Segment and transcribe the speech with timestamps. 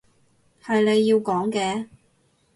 [0.63, 1.85] 係你要講嘅